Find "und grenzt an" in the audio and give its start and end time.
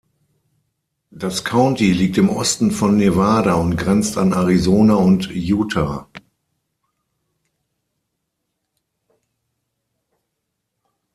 3.53-4.31